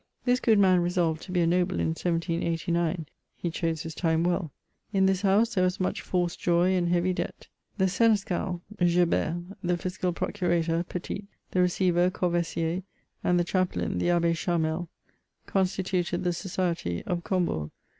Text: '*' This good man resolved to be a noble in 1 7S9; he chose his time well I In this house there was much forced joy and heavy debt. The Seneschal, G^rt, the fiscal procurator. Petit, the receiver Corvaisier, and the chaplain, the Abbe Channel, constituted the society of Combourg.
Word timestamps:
'*' 0.15 0.23
This 0.25 0.39
good 0.39 0.57
man 0.57 0.79
resolved 0.79 1.21
to 1.21 1.31
be 1.31 1.41
a 1.41 1.45
noble 1.45 1.79
in 1.79 1.89
1 1.89 1.93
7S9; 1.93 3.05
he 3.37 3.51
chose 3.51 3.83
his 3.83 3.93
time 3.93 4.23
well 4.23 4.51
I 4.51 4.97
In 4.97 5.05
this 5.05 5.21
house 5.21 5.53
there 5.53 5.63
was 5.63 5.79
much 5.79 6.01
forced 6.01 6.39
joy 6.39 6.73
and 6.73 6.89
heavy 6.89 7.13
debt. 7.13 7.49
The 7.77 7.87
Seneschal, 7.87 8.63
G^rt, 8.79 9.45
the 9.61 9.77
fiscal 9.77 10.11
procurator. 10.11 10.81
Petit, 10.81 11.27
the 11.51 11.61
receiver 11.61 12.09
Corvaisier, 12.09 12.81
and 13.23 13.39
the 13.39 13.43
chaplain, 13.43 13.99
the 13.99 14.09
Abbe 14.09 14.33
Channel, 14.33 14.89
constituted 15.45 16.23
the 16.23 16.33
society 16.33 17.03
of 17.05 17.23
Combourg. 17.23 17.69